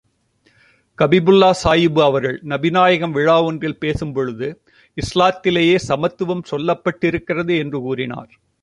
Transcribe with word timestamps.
கலிபுல்லா 0.97 1.49
சாயபு 1.63 2.01
அவர்கள் 2.01 2.41
நபிகள் 2.43 2.71
நாயகம் 2.71 3.11
விழா 3.11 3.43
ஒன்றில் 3.43 3.77
பேசும் 3.77 4.13
பொழுது, 4.13 4.61
இஸ்லாத்திலே 4.97 5.75
சமத்துவம் 5.75 6.43
சொல்லப்பட்டிருக்கிறது 6.51 7.57
என்று 7.57 7.79
கூறினார்கள். 7.79 8.39